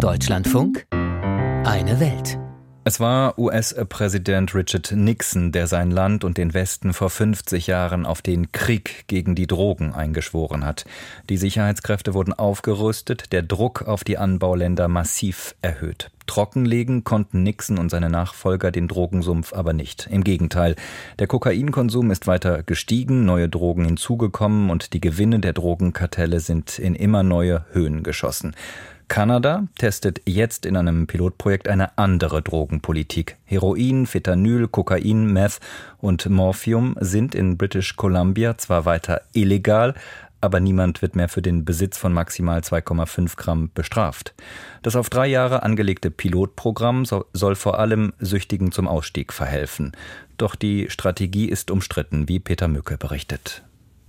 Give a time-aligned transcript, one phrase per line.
[0.00, 2.38] Deutschlandfunk, eine Welt.
[2.84, 8.22] Es war US-Präsident Richard Nixon, der sein Land und den Westen vor 50 Jahren auf
[8.22, 10.86] den Krieg gegen die Drogen eingeschworen hat.
[11.28, 16.10] Die Sicherheitskräfte wurden aufgerüstet, der Druck auf die Anbauländer massiv erhöht.
[16.26, 20.08] Trockenlegen konnten Nixon und seine Nachfolger den Drogensumpf aber nicht.
[20.10, 20.76] Im Gegenteil,
[21.18, 26.94] der Kokainkonsum ist weiter gestiegen, neue Drogen hinzugekommen und die Gewinne der Drogenkartelle sind in
[26.94, 28.54] immer neue Höhen geschossen.
[29.10, 33.38] Kanada testet jetzt in einem Pilotprojekt eine andere Drogenpolitik.
[33.44, 35.58] Heroin, Fentanyl, Kokain, Meth
[35.98, 39.94] und Morphium sind in British Columbia zwar weiter illegal,
[40.40, 44.32] aber niemand wird mehr für den Besitz von maximal 2,5 Gramm bestraft.
[44.82, 49.90] Das auf drei Jahre angelegte Pilotprogramm soll vor allem Süchtigen zum Ausstieg verhelfen.
[50.36, 53.64] Doch die Strategie ist umstritten, wie Peter Mücke berichtet.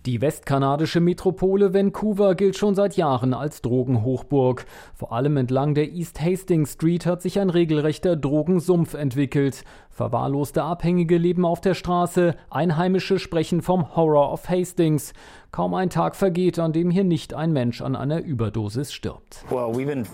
[0.08, 4.66] Die westkanadische Metropole Vancouver gilt schon seit Jahren als Drogenhochburg.
[4.96, 9.64] Vor allem entlang der East Hastings Street hat sich ein regelrechter Drogensumpf entwickelt.
[9.92, 15.14] Verwahrloste Abhängige leben auf der Straße, Einheimische sprechen vom Horror of Hastings.
[15.52, 19.44] Kaum ein Tag vergeht, an dem hier nicht ein Mensch an einer Überdosis stirbt.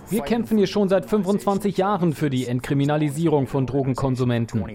[0.09, 4.65] Wir kämpfen hier schon seit 25 Jahren für die Entkriminalisierung von Drogenkonsumenten,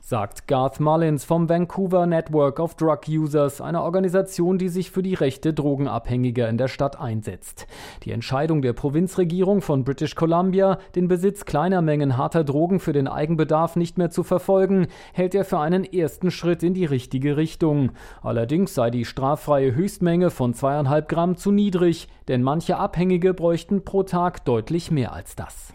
[0.00, 5.12] sagt Garth Mullins vom Vancouver Network of Drug Users, einer Organisation, die sich für die
[5.12, 7.66] Rechte Drogenabhängiger in der Stadt einsetzt.
[8.04, 13.06] Die Entscheidung der Provinzregierung von British Columbia, den Besitz kleiner Mengen harter Drogen für den
[13.06, 17.90] Eigenbedarf nicht mehr zu verfolgen, hält er für einen ersten Schritt in die richtige Richtung.
[18.22, 24.02] Allerdings sei die straffreie Höchstmenge von zweieinhalb Gramm zu niedrig, denn manche Abhängige bräuchten pro
[24.02, 25.74] Tag deutlich mehr als das.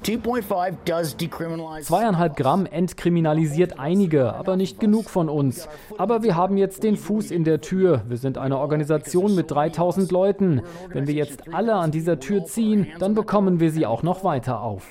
[1.82, 5.68] Zweieinhalb Gramm entkriminalisiert einige, aber nicht genug von uns.
[5.98, 8.02] Aber wir haben jetzt den Fuß in der Tür.
[8.08, 10.62] Wir sind eine Organisation mit 3000 Leuten.
[10.92, 14.62] Wenn wir jetzt alle an dieser Tür ziehen, dann bekommen wir sie auch noch weiter
[14.62, 14.88] auf.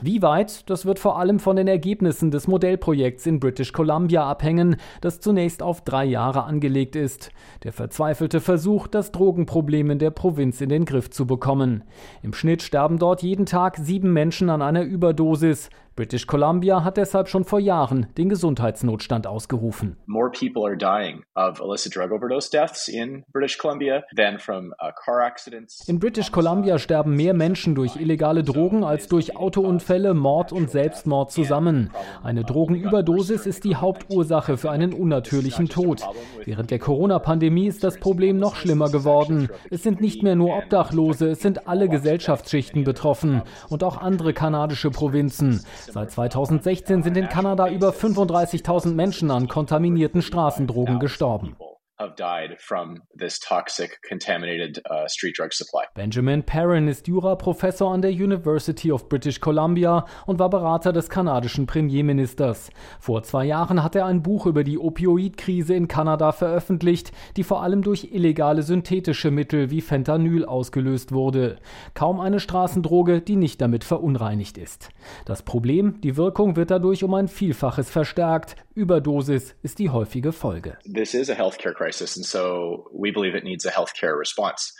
[0.00, 4.76] Wie weit, das wird vor allem von den Ergebnissen des Modellprojekts in British Columbia abhängen,
[5.00, 7.30] das zunächst auf drei Jahre angelegt ist.
[7.64, 11.84] Der verzweifelte Versuch, das Drogenproblem in der Provinz in den Griff zu bekommen.
[12.22, 15.68] Im Schnitt sterben dort jeden Tag sieben Menschen an einer Überdosis.
[15.94, 19.98] British Columbia hat deshalb schon vor Jahren den Gesundheitsnotstand ausgerufen.
[20.06, 24.90] More people are dying of illicit drug overdose deaths in British Columbia than from uh,
[25.04, 25.86] car accidents.
[25.86, 31.30] In British Columbia sterben mehr Menschen durch illegale Drogen als durch Autounfälle, Mord und Selbstmord
[31.30, 31.90] zusammen.
[32.22, 36.00] Eine Drogenüberdosis ist die Hauptursache für einen unnatürlichen Tod.
[36.46, 39.50] Während der Corona-Pandemie ist das Problem noch schlimmer geworden.
[39.68, 44.90] Es sind nicht mehr nur Obdachlose, es sind alle Gesellschaftsschichten betroffen und auch andere kanadische
[44.90, 45.60] Provinzen.
[45.90, 51.56] Seit 2016 sind in Kanada über 35.000 Menschen an kontaminierten Straßendrogen gestorben
[52.02, 55.84] have died from this toxic, contaminated uh, street drug supply.
[55.94, 61.66] Benjamin Perrin ist Juraprofessor an der University of British Columbia und war Berater des kanadischen
[61.66, 62.70] Premierministers.
[63.00, 67.62] Vor zwei Jahren hat er ein Buch über die Opioidkrise in Kanada veröffentlicht, die vor
[67.62, 71.56] allem durch illegale synthetische Mittel wie Fentanyl ausgelöst wurde.
[71.94, 74.88] Kaum eine Straßendroge, die nicht damit verunreinigt ist.
[75.24, 78.56] Das Problem, die Wirkung wird dadurch um ein Vielfaches verstärkt.
[78.74, 80.78] Überdosis ist die häufige Folge.
[80.92, 81.91] This is a healthcare crisis.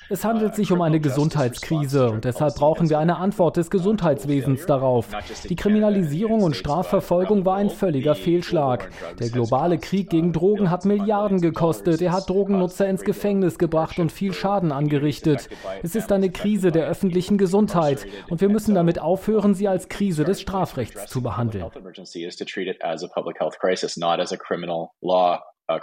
[0.08, 5.08] Es handelt sich um eine Gesundheitskrise und deshalb brauchen wir eine Antwort des Gesundheitswesens darauf.
[5.48, 8.90] Die Kriminalisierung und Strafverfolgung war ein völliger Fehlschlag.
[9.18, 12.00] Der globale Krieg gegen Drogen hat Milliarden gekostet.
[12.00, 15.48] Er hat Drogennutzer ins Gefängnis gebracht und viel Schaden angerichtet.
[15.82, 20.24] Es ist eine Krise der öffentlichen Gesundheit und wir müssen damit aufhören, sie als Krise
[20.24, 21.66] des Strafrechts zu behandeln.
[25.72, 25.78] Uh,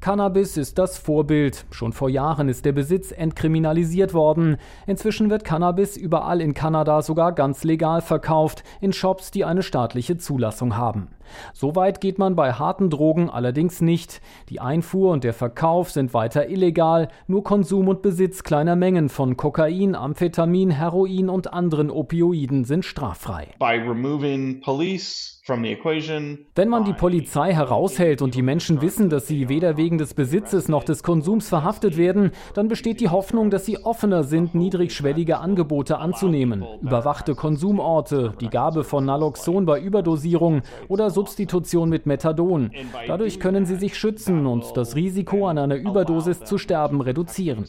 [0.00, 1.66] Cannabis ist das Vorbild.
[1.70, 4.56] Schon vor Jahren ist der Besitz entkriminalisiert worden.
[4.86, 10.16] Inzwischen wird Cannabis überall in Kanada sogar ganz legal verkauft, in Shops, die eine staatliche
[10.16, 11.08] Zulassung haben.
[11.52, 14.20] So weit geht man bei harten Drogen allerdings nicht.
[14.48, 19.36] Die Einfuhr und der Verkauf sind weiter illegal, nur Konsum und Besitz kleiner Mengen von
[19.36, 23.48] Kokain, Amphetamin, Heroin und anderen Opioiden sind straffrei.
[23.58, 29.76] By removing police wenn man die Polizei heraushält und die Menschen wissen, dass sie weder
[29.76, 34.24] wegen des Besitzes noch des Konsums verhaftet werden, dann besteht die Hoffnung, dass sie offener
[34.24, 36.64] sind, niedrigschwellige Angebote anzunehmen.
[36.80, 42.70] Überwachte Konsumorte, die Gabe von Naloxon bei Überdosierung oder Substitution mit Methadon.
[43.06, 47.64] Dadurch können sie sich schützen und das Risiko, an einer Überdosis zu sterben, reduzieren.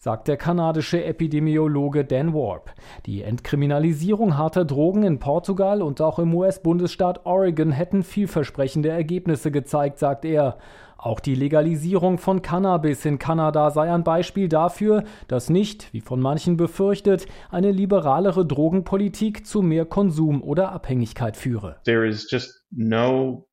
[0.00, 2.70] Sagt der kanadische Epidemiologe Dan Warp.
[3.06, 9.98] Die Entkriminalisierung harter Drogen in Portugal und auch im US-Bundesstaat Oregon hätten vielversprechende Ergebnisse gezeigt,
[9.98, 10.58] sagt er.
[11.02, 16.20] Auch die Legalisierung von Cannabis in Kanada sei ein Beispiel dafür, dass nicht, wie von
[16.20, 21.80] manchen befürchtet, eine liberalere Drogenpolitik zu mehr Konsum oder Abhängigkeit führe.
[21.84, 23.48] There is just no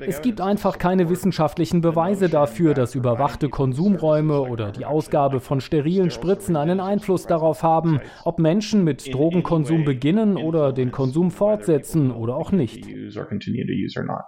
[0.00, 6.10] es gibt einfach keine wissenschaftlichen Beweise dafür, dass überwachte Konsumräume oder die Ausgabe von sterilen
[6.10, 12.36] Spritzen einen Einfluss darauf haben, ob Menschen mit Drogenkonsum beginnen oder den Konsum fortsetzen oder
[12.36, 12.84] auch nicht.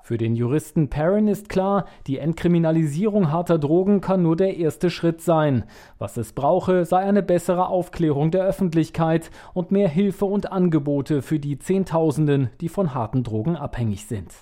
[0.05, 5.21] Für den Juristen Perrin ist klar, die Entkriminalisierung harter Drogen kann nur der erste Schritt
[5.21, 5.65] sein.
[5.99, 11.41] Was es brauche, sei eine bessere Aufklärung der Öffentlichkeit und mehr Hilfe und Angebote für
[11.41, 14.33] die Zehntausenden, die von harten Drogen abhängig sind.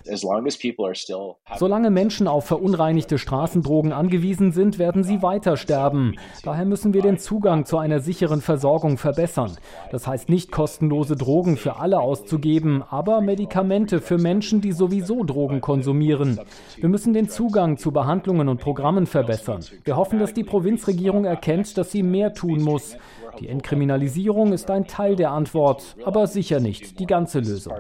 [1.57, 6.17] Solange Menschen auf verunreinigte Straßendrogen angewiesen sind, werden sie weiter sterben.
[6.43, 9.57] Daher müssen wir den Zugang zu einer sicheren Versorgung verbessern.
[9.91, 15.61] Das heißt nicht kostenlose Drogen für alle auszugeben, aber Medikamente für Menschen, die sowieso Drogen
[15.61, 16.41] konsumieren.
[16.77, 19.65] Wir müssen den Zugang zu Behandlungen und Programmen verbessern.
[19.85, 22.97] Wir hoffen, dass die Provinzregierung erkennt, dass sie mehr tun muss.
[23.41, 27.75] Die Entkriminalisierung ist ein Teil der Antwort, aber sicher nicht die ganze Lösung.